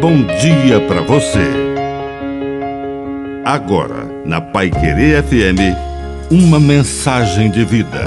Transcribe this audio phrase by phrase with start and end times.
[0.00, 1.44] bom dia para você.
[3.44, 5.76] Agora, na Pai Querer FM,
[6.30, 8.06] uma mensagem de vida.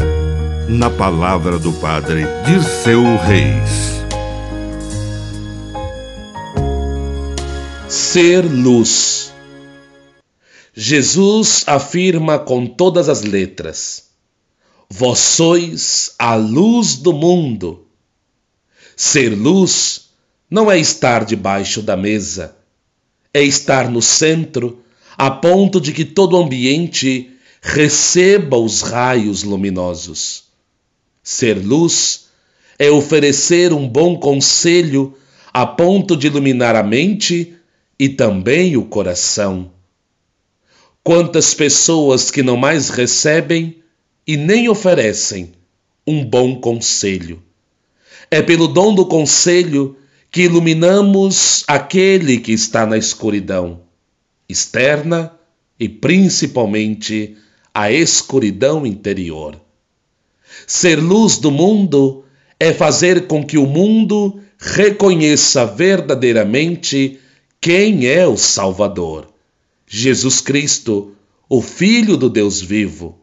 [0.67, 4.01] Na palavra do Padre Dirceu Reis.
[7.87, 9.31] Ser luz.
[10.73, 14.09] Jesus afirma com todas as letras:
[14.89, 17.85] Vós sois a luz do mundo.
[18.95, 20.02] Ser luz
[20.53, 22.55] não é estar debaixo da mesa,
[23.33, 24.83] é estar no centro,
[25.17, 30.43] a ponto de que todo o ambiente receba os raios luminosos.
[31.23, 32.27] Ser luz
[32.77, 35.17] é oferecer um bom conselho
[35.51, 37.55] a ponto de iluminar a mente
[37.97, 39.71] e também o coração.
[41.03, 43.81] Quantas pessoas que não mais recebem
[44.27, 45.51] e nem oferecem
[46.05, 47.41] um bom conselho.
[48.29, 49.97] É pelo dom do conselho
[50.33, 53.81] que iluminamos aquele que está na escuridão
[54.49, 55.31] externa
[55.79, 57.37] e principalmente
[57.71, 59.61] a escuridão interior.
[60.65, 62.25] Ser luz do mundo
[62.59, 67.19] é fazer com que o mundo reconheça verdadeiramente
[67.61, 69.31] quem é o Salvador,
[69.85, 71.15] Jesus Cristo,
[71.47, 73.19] o Filho do Deus vivo.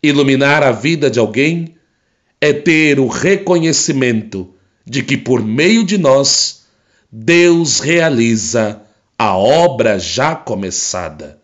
[0.00, 1.74] Iluminar a vida de alguém
[2.40, 6.62] é ter o reconhecimento de que por meio de nós
[7.10, 8.82] Deus realiza
[9.18, 11.40] a obra já começada.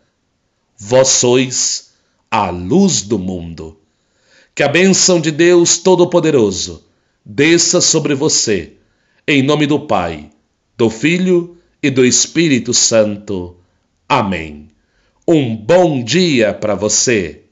[0.77, 1.91] Vós sois
[2.29, 3.79] a luz do mundo.
[4.53, 6.83] Que a bênção de Deus Todo-Poderoso
[7.25, 8.73] desça sobre você,
[9.27, 10.31] em nome do Pai,
[10.75, 13.55] do Filho e do Espírito Santo.
[14.07, 14.67] Amém.
[15.27, 17.43] Um bom dia para você.